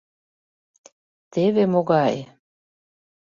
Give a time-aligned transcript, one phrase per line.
[1.31, 2.15] Теве могай?..